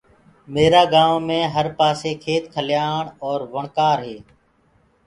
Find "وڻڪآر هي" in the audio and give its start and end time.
3.53-4.17